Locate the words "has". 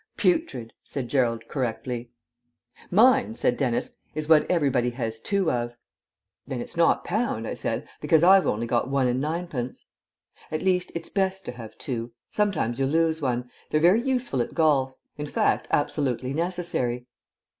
4.89-5.19